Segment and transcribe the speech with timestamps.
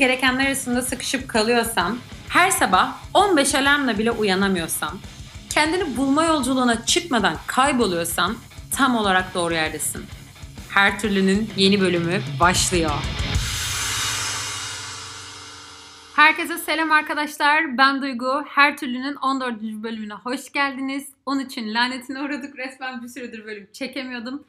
[0.00, 4.98] gerekenler arasında sıkışıp kalıyorsan, her sabah 15 alarmla bile uyanamıyorsan,
[5.50, 8.36] kendini bulma yolculuğuna çıkmadan kayboluyorsan
[8.76, 10.04] tam olarak doğru yerdesin.
[10.68, 12.90] Her türlünün yeni bölümü başlıyor.
[16.16, 17.78] Herkese selam arkadaşlar.
[17.78, 18.44] Ben Duygu.
[18.48, 19.62] Her türlünün 14.
[19.62, 21.08] bölümüne hoş geldiniz.
[21.26, 22.58] Onun için lanetine uğradık.
[22.58, 24.44] Resmen bir süredir bölüm çekemiyordum.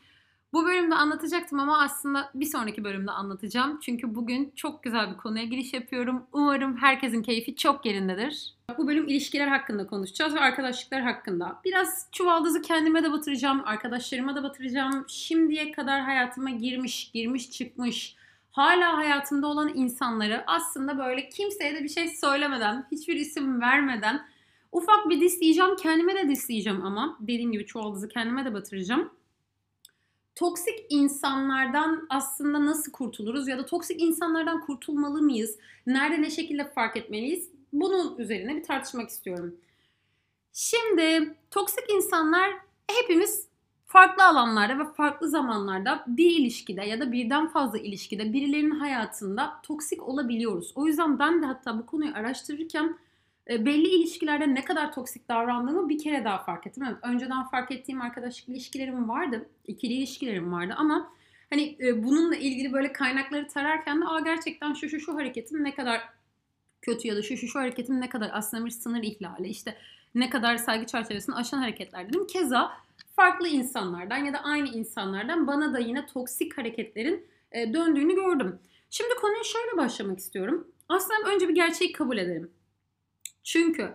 [0.54, 3.80] Bu bölümde anlatacaktım ama aslında bir sonraki bölümde anlatacağım.
[3.82, 6.24] Çünkü bugün çok güzel bir konuya giriş yapıyorum.
[6.34, 8.54] Umarım herkesin keyfi çok yerindedir.
[8.78, 11.60] Bu bölüm ilişkiler hakkında konuşacağız ve arkadaşlıklar hakkında.
[11.66, 15.06] Biraz çuvaldızı kendime de batıracağım, arkadaşlarıma da batıracağım.
[15.08, 18.16] Şimdiye kadar hayatıma girmiş, girmiş çıkmış,
[18.52, 24.22] hala hayatımda olan insanları aslında böyle kimseye de bir şey söylemeden, hiçbir isim vermeden
[24.72, 25.76] ufak bir disleyeceğim.
[25.76, 29.10] Kendime de disleyeceğim ama dediğim gibi çuvaldızı kendime de batıracağım
[30.36, 35.58] toksik insanlardan aslında nasıl kurtuluruz ya da toksik insanlardan kurtulmalı mıyız?
[35.88, 37.50] Nerede ne şekilde fark etmeliyiz?
[37.74, 39.56] Bunun üzerine bir tartışmak istiyorum.
[40.54, 42.52] Şimdi toksik insanlar
[42.88, 43.48] hepimiz
[43.86, 50.04] farklı alanlarda ve farklı zamanlarda bir ilişkide ya da birden fazla ilişkide birilerinin hayatında toksik
[50.04, 50.72] olabiliyoruz.
[50.76, 52.98] O yüzden ben de hatta bu konuyu araştırırken
[53.66, 56.84] belli ilişkilerde ne kadar toksik davrandığımı bir kere daha fark ettim.
[56.84, 59.50] Evet, önceden fark ettiğim arkadaşlık ilişkilerim vardı.
[59.68, 61.14] ikili ilişkilerim vardı ama
[61.50, 65.76] hani e, bununla ilgili böyle kaynakları tararken de Aa, gerçekten şu şu şu hareketim ne
[65.76, 66.02] kadar
[66.82, 69.78] kötü ya da şu şu şu hareketim ne kadar aslında bir sınır ihlali işte
[70.16, 72.28] ne kadar saygı çerçevesini aşan hareketler dedim.
[72.28, 72.72] Keza
[73.16, 78.60] farklı insanlardan ya da aynı insanlardan bana da yine toksik hareketlerin e, döndüğünü gördüm.
[78.90, 80.68] Şimdi konuya şöyle başlamak istiyorum.
[80.90, 82.52] Aslında önce bir gerçeği kabul edelim.
[83.44, 83.92] Çünkü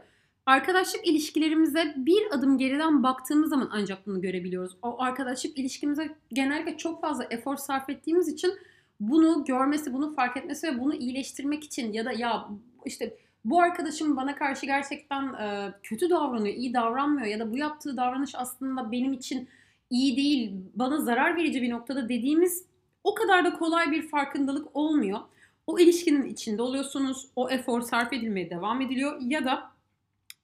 [0.46, 4.76] arkadaşlık ilişkilerimize bir adım geriden baktığımız zaman ancak bunu görebiliyoruz.
[4.82, 8.52] O arkadaşlık ilişkimize genellikle çok fazla efor sarf ettiğimiz için
[9.00, 12.48] bunu görmesi, bunu fark etmesi ve bunu iyileştirmek için ya da ya
[12.84, 17.96] işte bu arkadaşım bana karşı gerçekten e, kötü davranıyor, iyi davranmıyor ya da bu yaptığı
[17.96, 19.48] davranış aslında benim için
[19.90, 22.66] iyi değil, bana zarar verici bir noktada dediğimiz
[23.04, 25.20] o kadar da kolay bir farkındalık olmuyor
[25.66, 27.28] o ilişkinin içinde oluyorsunuz.
[27.36, 29.70] O efor sarf edilmeye devam ediliyor ya da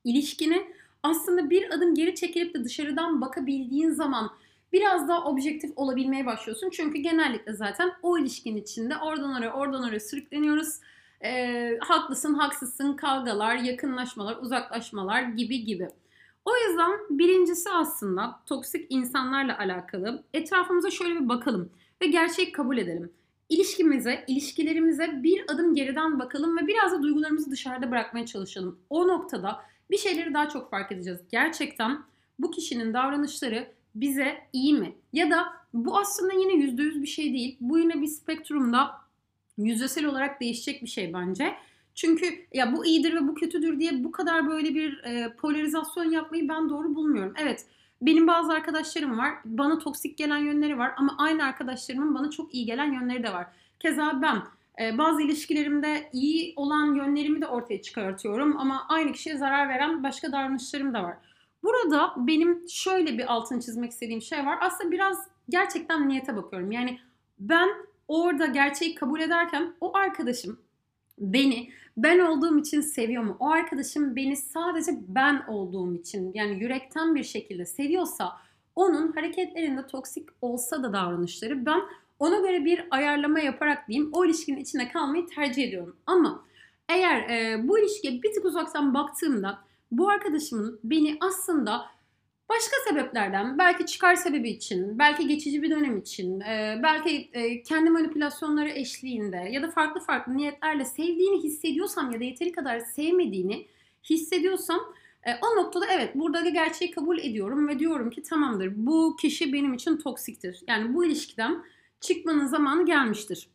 [0.05, 0.73] ilişkini
[1.03, 4.31] aslında bir adım geri çekilip de dışarıdan bakabildiğin zaman
[4.73, 6.71] biraz daha objektif olabilmeye başlıyorsun.
[6.71, 10.81] Çünkü genellikle zaten o ilişkinin içinde oradan oraya oradan oraya sürükleniyoruz.
[11.25, 15.89] E, haklısın, haksızsın, kavgalar, yakınlaşmalar, uzaklaşmalar gibi gibi.
[16.45, 21.71] O yüzden birincisi aslında toksik insanlarla alakalı etrafımıza şöyle bir bakalım
[22.03, 23.13] ve gerçeği kabul edelim
[23.53, 28.79] ilişkimize, ilişkilerimize bir adım geriden bakalım ve biraz da duygularımızı dışarıda bırakmaya çalışalım.
[28.91, 31.21] O noktada bir şeyleri daha çok fark edeceğiz.
[31.33, 32.03] Gerçekten
[32.39, 34.95] bu kişinin davranışları bize iyi mi?
[35.13, 37.57] Ya da bu aslında yine yüzde yüz bir şey değil.
[37.61, 38.91] Bu yine bir spektrumda
[39.59, 41.55] yüzdesel olarak değişecek bir şey bence.
[41.95, 46.49] Çünkü ya bu iyidir ve bu kötüdür diye bu kadar böyle bir e, polarizasyon yapmayı
[46.49, 47.35] ben doğru bulmuyorum.
[47.43, 47.67] Evet
[48.03, 49.35] benim bazı arkadaşlarım var.
[49.45, 53.47] Bana toksik gelen yönleri var ama aynı arkadaşlarımın bana çok iyi gelen yönleri de var.
[53.81, 54.43] Keza ben
[54.85, 60.33] e, bazı ilişkilerimde iyi olan yönlerimi de ortaya çıkartıyorum ama aynı kişiye zarar veren başka
[60.33, 61.17] davranışlarım da var.
[61.63, 64.59] Burada benim şöyle bir altını çizmek istediğim şey var.
[64.61, 66.73] Aslında biraz gerçekten niyete bakıyorum.
[66.73, 66.99] Yani
[67.39, 67.69] ben
[68.09, 70.59] orada gerçeği kabul ederken o arkadaşım
[71.19, 73.37] beni ben olduğum için seviyor mu?
[73.41, 78.33] O arkadaşım beni sadece ben olduğum için yani yürekten bir şekilde seviyorsa
[78.77, 81.81] onun hareketlerinde toksik olsa da davranışları ben
[82.19, 85.97] ona göre bir ayarlama yaparak diyeyim o ilişkinin içine kalmayı tercih ediyorum.
[86.07, 86.45] Ama
[86.89, 89.59] eğer e, bu ilişkiye bir tık uzaktan baktığımda
[89.93, 91.87] bu arkadaşımın beni aslında
[92.57, 97.91] Başka sebeplerden, belki çıkar sebebi için, belki geçici bir dönem için, e, belki e, kendi
[97.91, 103.67] manipülasyonları eşliğinde ya da farklı farklı niyetlerle sevdiğini hissediyorsam ya da yeteri kadar sevmediğini
[104.11, 104.81] hissediyorsam
[105.25, 109.75] e, o noktada evet burada gerçeği kabul ediyorum ve diyorum ki tamamdır bu kişi benim
[109.75, 110.61] için toksiktir.
[110.69, 111.65] Yani bu ilişkiden
[112.01, 113.49] çıkmanın zamanı gelmiştir.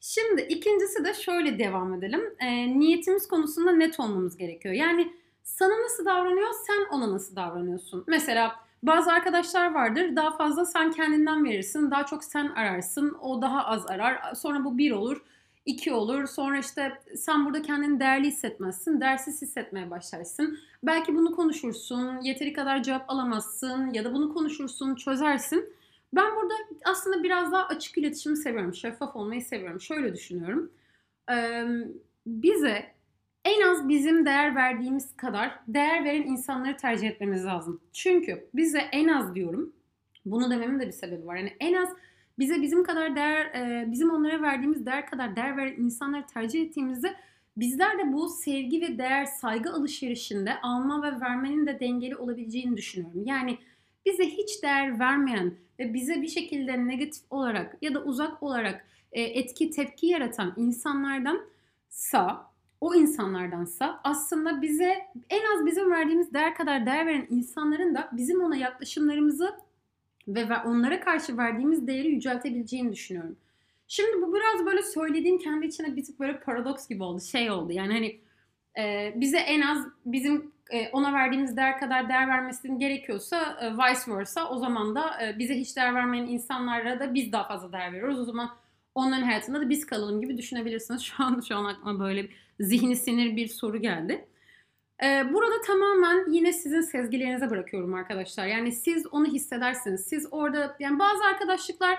[0.00, 2.22] Şimdi ikincisi de şöyle devam edelim.
[2.40, 4.74] E, niyetimiz konusunda net olmamız gerekiyor.
[4.74, 8.04] Yani sana nasıl davranıyor, sen ona nasıl davranıyorsun?
[8.06, 13.64] Mesela bazı arkadaşlar vardır daha fazla sen kendinden verirsin, daha çok sen ararsın, o daha
[13.64, 14.34] az arar.
[14.34, 15.22] Sonra bu bir olur,
[15.66, 16.26] iki olur.
[16.26, 20.58] Sonra işte sen burada kendini değerli hissetmezsin, değersiz hissetmeye başlarsın.
[20.82, 25.74] Belki bunu konuşursun, yeteri kadar cevap alamazsın ya da bunu konuşursun, çözersin.
[26.12, 26.54] Ben burada
[26.84, 29.80] aslında biraz daha açık iletişimi seviyorum, şeffaf olmayı seviyorum.
[29.80, 30.70] Şöyle düşünüyorum.
[31.30, 31.64] Ee,
[32.26, 32.92] bize
[33.52, 37.80] en az bizim değer verdiğimiz kadar değer veren insanları tercih etmemiz lazım.
[37.92, 39.72] Çünkü bize en az diyorum,
[40.24, 41.36] bunu dememin de bir sebebi var.
[41.36, 41.88] Yani en az
[42.38, 47.14] bize bizim kadar değer, e, bizim onlara verdiğimiz değer kadar değer veren insanları tercih ettiğimizde
[47.56, 53.22] bizler de bu sevgi ve değer, saygı alışverişinde alma ve vermenin de dengeli olabileceğini düşünüyorum.
[53.24, 53.58] Yani
[54.06, 59.22] bize hiç değer vermeyen ve bize bir şekilde negatif olarak ya da uzak olarak e,
[59.22, 61.40] etki tepki yaratan insanlardan
[61.88, 62.51] sa
[62.82, 64.96] o insanlardansa aslında bize
[65.30, 69.56] en az bizim verdiğimiz değer kadar değer veren insanların da bizim ona yaklaşımlarımızı
[70.28, 73.36] ve onlara karşı verdiğimiz değeri yüceltebileceğini düşünüyorum.
[73.88, 77.20] Şimdi bu biraz böyle söylediğim kendi içine bir tık böyle paradoks gibi oldu.
[77.20, 78.20] Şey oldu yani hani
[78.86, 84.16] e, bize en az bizim e, ona verdiğimiz değer kadar değer vermesinin gerekiyorsa e, vice
[84.16, 87.92] versa o zaman da e, bize hiç değer vermeyen insanlara da biz daha fazla değer
[87.92, 88.18] veriyoruz.
[88.18, 88.50] O zaman
[88.94, 91.02] onların hayatında da biz kalalım gibi düşünebilirsiniz.
[91.02, 92.28] Şu an şu an aklıma böyle
[92.60, 94.28] zihni sinir bir soru geldi.
[95.02, 98.46] Ee, burada tamamen yine sizin sezgilerinize bırakıyorum arkadaşlar.
[98.46, 100.00] Yani siz onu hissedersiniz.
[100.00, 101.98] Siz orada yani bazı arkadaşlıklar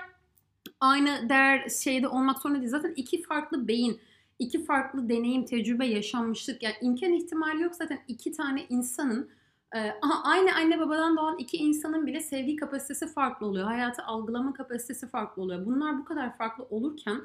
[0.80, 2.70] aynı değer şeyde olmak zorunda değil.
[2.70, 4.00] Zaten iki farklı beyin,
[4.38, 6.62] iki farklı deneyim, tecrübe, yaşanmışlık.
[6.62, 9.30] Yani imkan ihtimali yok zaten iki tane insanın
[9.78, 13.66] aha, aynı anne babadan doğan iki insanın bile sevgi kapasitesi farklı oluyor.
[13.66, 15.66] Hayatı algılama kapasitesi farklı oluyor.
[15.66, 17.20] Bunlar bu kadar farklı olurken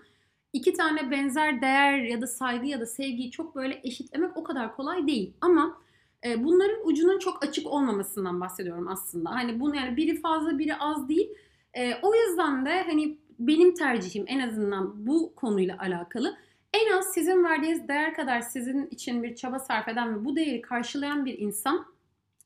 [0.53, 4.75] iki tane benzer değer ya da saygı ya da sevgiyi çok böyle eşitlemek o kadar
[4.75, 5.33] kolay değil.
[5.41, 5.77] Ama
[6.25, 9.29] e, bunların ucunun çok açık olmamasından bahsediyorum aslında.
[9.29, 11.29] Hani bunu yani biri fazla biri az değil.
[11.73, 16.37] E, o yüzden de hani benim tercihim en azından bu konuyla alakalı
[16.73, 20.61] en az sizin verdiğiniz değer kadar sizin için bir çaba sarf eden ve bu değeri
[20.61, 21.85] karşılayan bir insan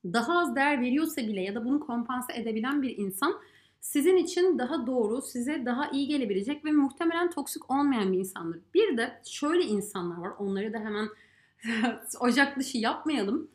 [0.05, 3.35] daha az değer veriyorsa bile ya da bunu kompanse edebilen bir insan
[3.83, 8.59] sizin için daha doğru, size daha iyi gelebilecek ve muhtemelen toksik olmayan bir insandır.
[8.73, 10.31] Bir de şöyle insanlar var.
[10.39, 11.09] Onları da hemen
[12.19, 13.47] ocak dışı yapmayalım.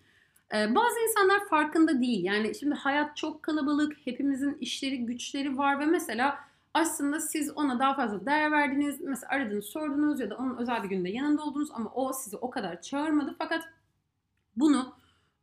[0.54, 2.24] Ee, bazı insanlar farkında değil.
[2.24, 6.38] Yani şimdi hayat çok kalabalık, hepimizin işleri, güçleri var ve mesela
[6.74, 9.00] aslında siz ona daha fazla değer verdiniz.
[9.00, 12.50] Mesela aradınız, sordunuz ya da onun özel bir günde yanında oldunuz ama o sizi o
[12.50, 13.34] kadar çağırmadı.
[13.38, 13.64] Fakat
[14.56, 14.97] bunu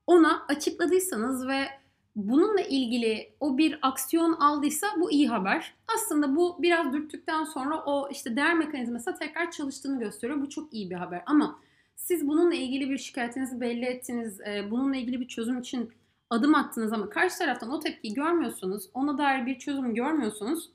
[0.07, 1.68] ona açıkladıysanız ve
[2.16, 5.74] bununla ilgili o bir aksiyon aldıysa bu iyi haber.
[5.96, 10.42] Aslında bu biraz dürttükten sonra o işte değer mekanizması tekrar çalıştığını gösteriyor.
[10.42, 11.60] Bu çok iyi bir haber ama
[11.96, 15.92] siz bununla ilgili bir şikayetinizi belli ettiniz, e, bununla ilgili bir çözüm için
[16.30, 20.69] adım attınız ama karşı taraftan o tepkiyi görmüyorsunuz, ona dair bir çözüm görmüyorsunuz.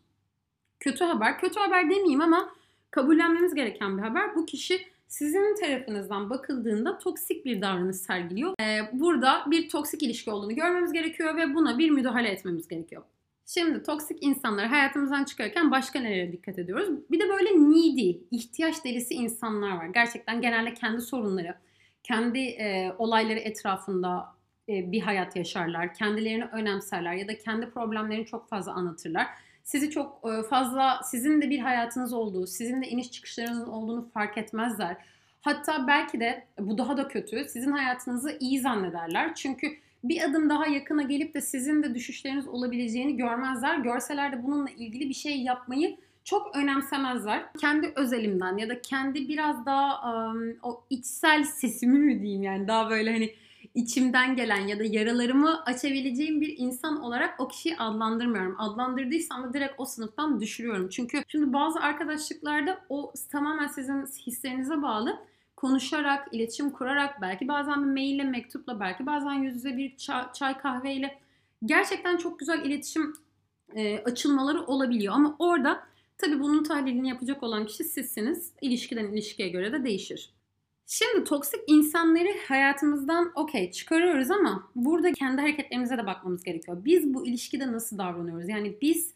[0.81, 2.51] Kötü haber, kötü haber demeyeyim ama
[2.91, 4.37] kabullenmemiz gereken bir haber.
[4.37, 8.55] Bu kişi sizin tarafınızdan bakıldığında toksik bir davranış sergiliyor.
[8.61, 13.03] Ee, burada bir toksik ilişki olduğunu görmemiz gerekiyor ve buna bir müdahale etmemiz gerekiyor.
[13.47, 16.89] Şimdi toksik insanları hayatımızdan çıkarırken başka nelere dikkat ediyoruz?
[17.11, 19.87] Bir de böyle needy, ihtiyaç delisi insanlar var.
[19.87, 21.55] Gerçekten genelde kendi sorunları,
[22.03, 24.27] kendi e, olayları etrafında
[24.69, 25.95] e, bir hayat yaşarlar.
[25.95, 29.27] Kendilerini önemserler ya da kendi problemlerini çok fazla anlatırlar
[29.65, 34.39] sizi çok e, fazla sizin de bir hayatınız olduğu, sizin de iniş çıkışlarınızın olduğunu fark
[34.39, 34.97] etmezler.
[35.41, 37.45] Hatta belki de bu daha da kötü.
[37.45, 39.35] Sizin hayatınızı iyi zannederler.
[39.35, 39.67] Çünkü
[40.05, 43.79] bir adım daha yakına gelip de sizin de düşüşleriniz olabileceğini görmezler.
[43.79, 47.45] Görseler de bununla ilgili bir şey yapmayı çok önemsemezler.
[47.61, 52.91] Kendi özelimden ya da kendi biraz daha um, o içsel sesimi mi diyeyim yani daha
[52.91, 53.35] böyle hani
[53.75, 58.57] içimden gelen ya da yaralarımı açabileceğim bir insan olarak o kişiyi adlandırmıyorum.
[58.59, 60.89] Adlandırdıysam da direkt o sınıftan düşürüyorum.
[60.89, 65.19] Çünkü şimdi bazı arkadaşlıklarda o tamamen sizin hislerinize bağlı
[65.57, 70.59] konuşarak, iletişim kurarak, belki bazen bir maille, mektupla, belki bazen yüz yüze bir çay, çay
[70.59, 71.19] kahveyle
[71.65, 73.15] gerçekten çok güzel iletişim
[73.75, 75.15] e, açılmaları olabiliyor.
[75.15, 75.87] Ama orada
[76.19, 78.53] tabii bunun tahlilini yapacak olan kişi sizsiniz.
[78.61, 80.31] İlişkiden ilişkiye göre de değişir.
[80.93, 86.85] Şimdi toksik insanları hayatımızdan okey çıkarıyoruz ama burada kendi hareketlerimize de bakmamız gerekiyor.
[86.85, 88.49] Biz bu ilişkide nasıl davranıyoruz?
[88.49, 89.15] Yani biz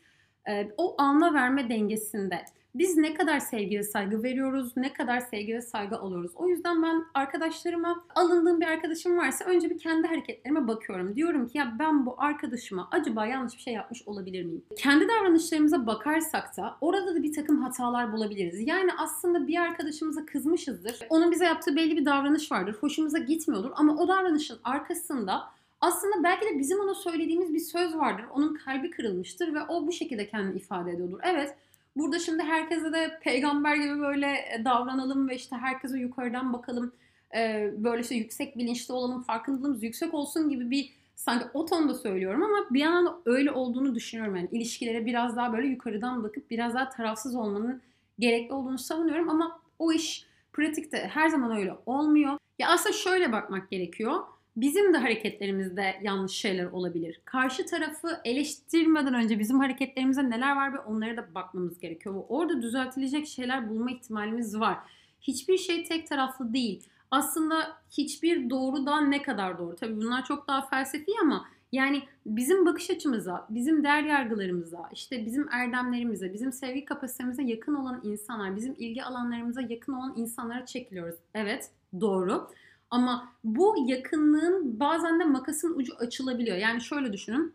[0.49, 5.55] e, o alma verme dengesinde biz ne kadar sevgi ve saygı veriyoruz, ne kadar sevgi
[5.55, 6.33] ve saygı alıyoruz.
[6.35, 11.17] O yüzden ben arkadaşlarıma alındığım bir arkadaşım varsa önce bir kendi hareketlerime bakıyorum.
[11.17, 14.65] Diyorum ki ya ben bu arkadaşıma acaba yanlış bir şey yapmış olabilir miyim?
[14.77, 18.69] Kendi davranışlarımıza bakarsak da orada da bir takım hatalar bulabiliriz.
[18.69, 20.99] Yani aslında bir arkadaşımıza kızmışızdır.
[21.09, 22.77] Onun bize yaptığı belli bir davranış vardır.
[22.81, 25.43] Hoşumuza gitmiyordur ama o davranışın arkasında
[25.81, 28.25] aslında belki de bizim ona söylediğimiz bir söz vardır.
[28.33, 31.21] Onun kalbi kırılmıştır ve o bu şekilde kendini ifade ediyordur.
[31.23, 31.57] Evet
[31.97, 36.93] Burada şimdi herkese de peygamber gibi böyle e, davranalım ve işte herkese yukarıdan bakalım.
[37.37, 42.43] E, böyle işte yüksek bilinçli olalım, farkındalığımız yüksek olsun gibi bir sanki o tonda söylüyorum
[42.43, 44.37] ama bir yandan öyle olduğunu düşünüyorum.
[44.37, 47.83] Yani ilişkilere biraz daha böyle yukarıdan bakıp biraz daha tarafsız olmanın
[48.19, 52.39] gerekli olduğunu savunuyorum ama o iş pratikte her zaman öyle olmuyor.
[52.59, 54.21] Ya aslında şöyle bakmak gerekiyor.
[54.57, 57.21] Bizim de hareketlerimizde yanlış şeyler olabilir.
[57.25, 62.25] Karşı tarafı eleştirmeden önce bizim hareketlerimizde neler var ve onlara da bakmamız gerekiyor.
[62.29, 64.79] Orada düzeltilecek şeyler bulma ihtimalimiz var.
[65.21, 66.83] Hiçbir şey tek taraflı değil.
[67.11, 69.77] Aslında hiçbir doğrudan ne kadar doğru?
[69.77, 75.49] Tabii bunlar çok daha felsefi ama yani bizim bakış açımıza, bizim değer yargılarımıza, işte bizim
[75.53, 81.17] erdemlerimize, bizim sevgi kapasitemize yakın olan insanlar, bizim ilgi alanlarımıza yakın olan insanlara çekiliyoruz.
[81.35, 81.71] Evet,
[82.01, 82.51] doğru.
[82.91, 86.57] Ama bu yakınlığın bazen de makasın ucu açılabiliyor.
[86.57, 87.55] Yani şöyle düşünün.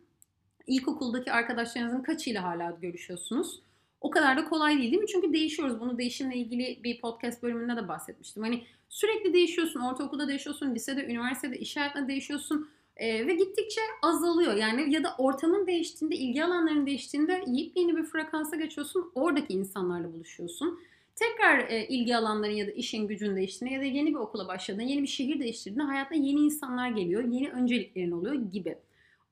[0.67, 3.62] İlkokuldaki arkadaşlarınızın kaçıyla hala görüşüyorsunuz?
[4.01, 5.07] O kadar da kolay değil değil mi?
[5.07, 5.79] Çünkü değişiyoruz.
[5.79, 8.43] Bunu değişimle ilgili bir podcast bölümünde de bahsetmiştim.
[8.43, 9.79] Hani sürekli değişiyorsun.
[9.79, 12.69] Ortaokulda değişiyorsun, lisede, üniversitede, iş hayatında değişiyorsun.
[12.98, 14.55] Ee, ve gittikçe azalıyor.
[14.55, 19.12] Yani ya da ortamın değiştiğinde, ilgi alanların değiştiğinde yeni bir frekansa geçiyorsun.
[19.15, 20.79] Oradaki insanlarla buluşuyorsun
[21.19, 24.83] tekrar e, ilgi alanların ya da işin gücün değiştiğinde ya da yeni bir okula başladığında,
[24.83, 28.77] yeni bir şehir değiştirdiğinde hayatına yeni insanlar geliyor, yeni önceliklerin oluyor gibi.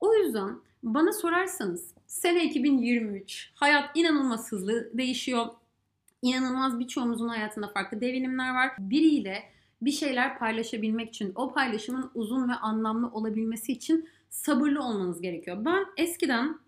[0.00, 5.46] O yüzden bana sorarsanız sene 2023, hayat inanılmaz hızlı değişiyor.
[6.22, 8.70] İnanılmaz birçoğumuzun hayatında farklı devinimler var.
[8.78, 9.42] Biriyle
[9.82, 15.64] bir şeyler paylaşabilmek için, o paylaşımın uzun ve anlamlı olabilmesi için sabırlı olmanız gerekiyor.
[15.64, 16.58] Ben eskiden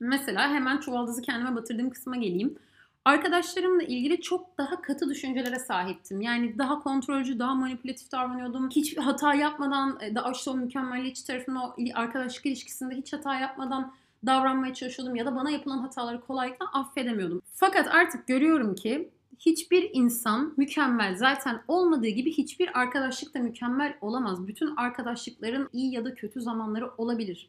[0.00, 2.58] mesela hemen çuvaldızı kendime batırdığım kısma geleyim
[3.04, 6.20] Arkadaşlarımla ilgili çok daha katı düşüncelere sahiptim.
[6.20, 8.70] Yani daha kontrolcü, daha manipülatif davranıyordum.
[8.70, 13.92] Hiç hata yapmadan, e, daha işte o mükemmelliyetçi tarafında o arkadaşlık ilişkisinde hiç hata yapmadan
[14.26, 15.16] davranmaya çalışıyordum.
[15.16, 17.42] Ya da bana yapılan hataları kolaylıkla affedemiyordum.
[17.54, 24.46] Fakat artık görüyorum ki hiçbir insan mükemmel zaten olmadığı gibi hiçbir arkadaşlık da mükemmel olamaz.
[24.46, 27.48] Bütün arkadaşlıkların iyi ya da kötü zamanları olabilir.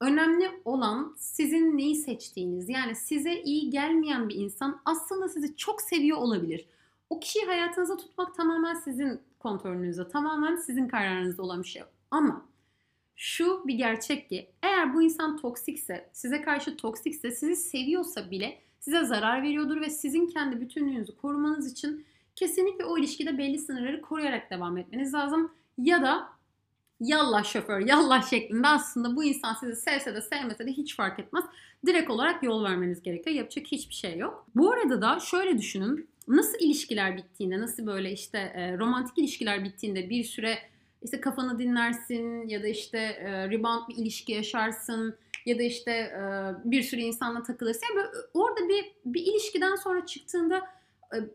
[0.00, 2.68] Önemli olan sizin neyi seçtiğiniz.
[2.68, 6.66] Yani size iyi gelmeyen bir insan aslında sizi çok seviyor olabilir.
[7.10, 11.82] O kişiyi hayatınıza tutmak tamamen sizin kontrolünüzde, tamamen sizin kararınızda olan bir şey.
[12.10, 12.46] Ama
[13.16, 19.04] şu bir gerçek ki eğer bu insan toksikse, size karşı toksikse, sizi seviyorsa bile size
[19.04, 24.78] zarar veriyordur ve sizin kendi bütünlüğünüzü korumanız için kesinlikle o ilişkide belli sınırları koruyarak devam
[24.78, 25.52] etmeniz lazım.
[25.78, 26.28] Ya da
[27.00, 31.44] yallah şoför, yallah şeklinde aslında bu insan sizi sevse de sevmese de hiç fark etmez.
[31.86, 33.36] Direkt olarak yol vermeniz gerekiyor.
[33.36, 34.46] Yapacak hiçbir şey yok.
[34.54, 36.08] Bu arada da şöyle düşünün.
[36.28, 40.58] Nasıl ilişkiler bittiğinde, nasıl böyle işte e, romantik ilişkiler bittiğinde bir süre
[41.02, 46.20] işte kafanı dinlersin ya da işte e, rebound bir ilişki yaşarsın ya da işte e,
[46.64, 47.86] bir sürü insanla takılırsın.
[47.90, 50.62] Yani böyle orada bir bir ilişkiden sonra çıktığında e,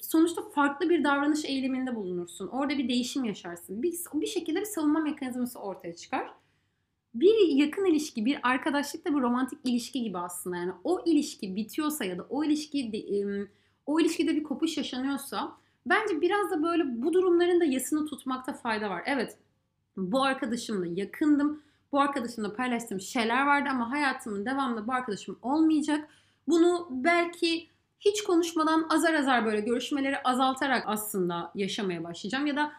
[0.01, 2.47] sonuçta farklı bir davranış eğiliminde bulunursun.
[2.47, 3.83] Orada bir değişim yaşarsın.
[3.83, 6.33] Bir, bir şekilde bir savunma mekanizması ortaya çıkar.
[7.13, 10.57] Bir yakın ilişki, bir arkadaşlık da bir romantik ilişki gibi aslında.
[10.57, 12.91] Yani o ilişki bitiyorsa ya da o ilişki
[13.85, 18.89] o ilişkide bir kopuş yaşanıyorsa bence biraz da böyle bu durumların da yasını tutmakta fayda
[18.89, 19.03] var.
[19.05, 19.37] Evet
[19.97, 21.61] bu arkadaşımla yakındım.
[21.91, 26.09] Bu arkadaşımla paylaştığım şeyler vardı ama hayatımın devamında bu arkadaşım olmayacak.
[26.47, 27.67] Bunu belki
[28.01, 32.71] hiç konuşmadan azar azar böyle görüşmeleri azaltarak aslında yaşamaya başlayacağım ya da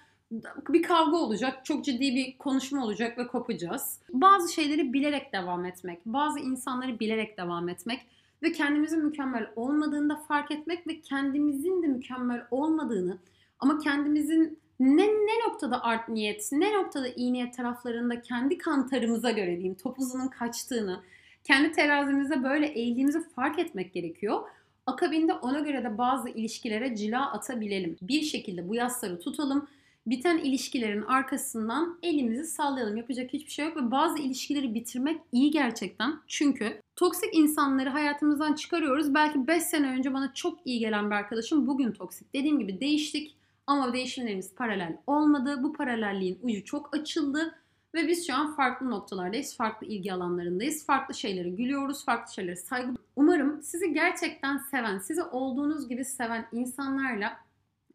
[0.68, 3.98] bir kavga olacak, çok ciddi bir konuşma olacak ve kopacağız.
[4.12, 8.06] Bazı şeyleri bilerek devam etmek, bazı insanları bilerek devam etmek
[8.42, 13.18] ve kendimizin mükemmel olmadığını da fark etmek ve kendimizin de mükemmel olmadığını
[13.58, 19.56] ama kendimizin ne, ne noktada art niyet, ne noktada iyi niyet taraflarında kendi kantarımıza göre
[19.56, 21.00] diyeyim topuzunun kaçtığını,
[21.44, 24.40] kendi terazimizde böyle eğildiğimizi fark etmek gerekiyor.
[24.86, 27.96] Akabinde ona göre de bazı ilişkilere cila atabilelim.
[28.02, 29.68] Bir şekilde bu yasları tutalım.
[30.06, 32.96] Biten ilişkilerin arkasından elimizi sallayalım.
[32.96, 36.20] Yapacak hiçbir şey yok ve bazı ilişkileri bitirmek iyi gerçekten.
[36.26, 39.14] Çünkü toksik insanları hayatımızdan çıkarıyoruz.
[39.14, 42.34] Belki 5 sene önce bana çok iyi gelen bir arkadaşım bugün toksik.
[42.34, 43.36] Dediğim gibi değiştik
[43.66, 45.62] ama değişimlerimiz paralel olmadı.
[45.62, 47.54] Bu paralelliğin ucu çok açıldı
[47.94, 52.92] ve biz şu an farklı noktalardayız, farklı ilgi alanlarındayız, farklı şeylere gülüyoruz, farklı şeylere saygı.
[53.16, 57.38] Umarım sizi gerçekten seven, sizi olduğunuz gibi seven insanlarla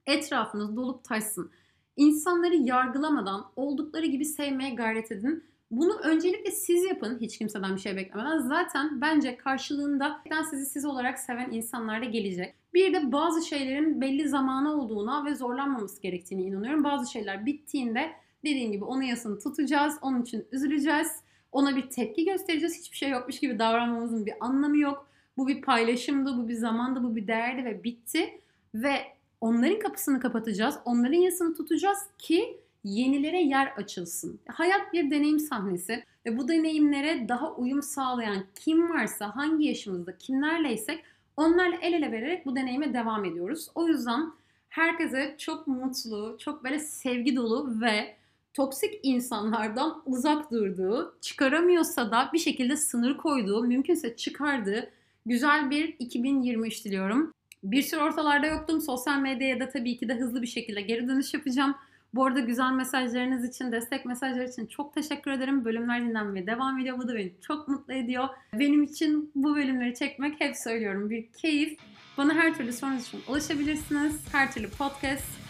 [0.05, 1.51] etrafınız dolup taşsın.
[1.95, 5.43] İnsanları yargılamadan oldukları gibi sevmeye gayret edin.
[5.71, 8.39] Bunu öncelikle siz yapın hiç kimseden bir şey beklemeden.
[8.39, 12.55] Zaten bence karşılığında sizi siz olarak seven insanlar da gelecek.
[12.73, 16.83] Bir de bazı şeylerin belli zamanı olduğuna ve zorlanmaması gerektiğini inanıyorum.
[16.83, 18.11] Bazı şeyler bittiğinde
[18.47, 19.97] Dediğim gibi onun yasını tutacağız.
[20.01, 21.07] Onun için üzüleceğiz.
[21.51, 22.79] Ona bir tepki göstereceğiz.
[22.79, 25.07] Hiçbir şey yokmuş gibi davranmamızın bir anlamı yok.
[25.37, 28.41] Bu bir paylaşımdı, bu bir zamandı, bu bir değerdi ve bitti.
[28.75, 28.95] Ve
[29.41, 30.75] onların kapısını kapatacağız.
[30.85, 34.39] Onların yasını tutacağız ki yenilere yer açılsın.
[34.47, 41.03] Hayat bir deneyim sahnesi ve bu deneyimlere daha uyum sağlayan kim varsa, hangi yaşımızda, kimlerleysek
[41.37, 43.67] onlarla el ele vererek bu deneyime devam ediyoruz.
[43.75, 44.31] O yüzden
[44.69, 48.16] herkese çok mutlu, çok böyle sevgi dolu ve
[48.57, 54.89] toksik insanlardan uzak durduğu, çıkaramıyorsa da bir şekilde sınır koyduğu, mümkünse çıkardığı
[55.25, 57.31] güzel bir 2023 diliyorum.
[57.63, 58.81] Bir sürü ortalarda yoktum.
[58.81, 61.75] Sosyal medyaya da tabii ki de hızlı bir şekilde geri dönüş yapacağım.
[62.13, 65.65] Bu arada güzel mesajlarınız için, destek mesajları için çok teşekkür ederim.
[65.65, 66.97] Bölümler dinlenmeye devam ediyor.
[66.97, 68.27] Bu da beni çok mutlu ediyor.
[68.53, 71.79] Benim için bu bölümleri çekmek hep söylüyorum bir keyif.
[72.17, 74.21] Bana her türlü sorunuz için ulaşabilirsiniz.
[74.31, 75.46] Her türlü podcast,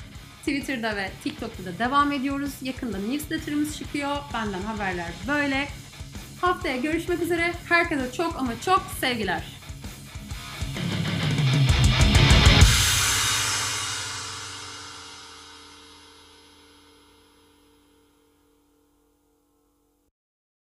[0.47, 2.51] Twitter'da ve TikTok'ta da devam ediyoruz.
[2.61, 4.17] Yakında newsletter'ımız çıkıyor.
[4.33, 5.67] Benden haberler böyle.
[6.41, 7.53] Haftaya görüşmek üzere.
[7.69, 9.56] Herkese çok ama çok sevgiler.